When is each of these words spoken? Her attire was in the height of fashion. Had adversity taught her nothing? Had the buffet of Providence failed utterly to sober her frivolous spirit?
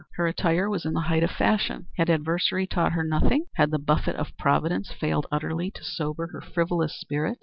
Her 0.15 0.25
attire 0.25 0.67
was 0.67 0.83
in 0.83 0.93
the 0.93 1.01
height 1.01 1.21
of 1.21 1.29
fashion. 1.29 1.85
Had 1.95 2.09
adversity 2.09 2.65
taught 2.65 2.93
her 2.93 3.03
nothing? 3.03 3.45
Had 3.53 3.69
the 3.69 3.77
buffet 3.77 4.15
of 4.15 4.35
Providence 4.35 4.91
failed 4.91 5.27
utterly 5.31 5.69
to 5.69 5.83
sober 5.83 6.25
her 6.33 6.41
frivolous 6.41 6.99
spirit? 6.99 7.37